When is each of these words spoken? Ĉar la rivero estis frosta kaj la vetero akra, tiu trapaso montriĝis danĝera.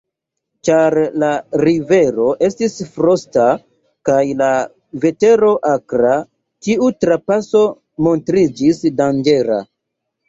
Ĉar 0.67 0.95
la 1.23 1.27
rivero 1.63 2.25
estis 2.47 2.77
frosta 2.95 3.45
kaj 4.09 4.17
la 4.41 4.49
vetero 5.05 5.53
akra, 5.75 6.17
tiu 6.69 6.91
trapaso 7.07 7.65
montriĝis 8.09 8.85
danĝera. 9.05 9.65